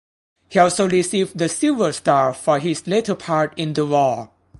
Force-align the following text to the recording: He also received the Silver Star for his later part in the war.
He 0.49 0.57
also 0.57 0.89
received 0.89 1.37
the 1.37 1.47
Silver 1.47 1.93
Star 1.93 2.33
for 2.33 2.57
his 2.57 2.87
later 2.87 3.13
part 3.13 3.53
in 3.55 3.73
the 3.73 3.85
war. 3.85 4.31